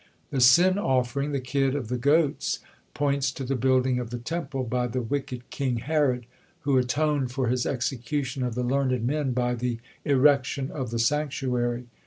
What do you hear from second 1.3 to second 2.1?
the kid of the